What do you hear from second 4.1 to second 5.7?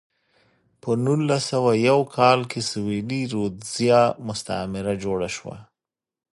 مستعمره جوړه شوه.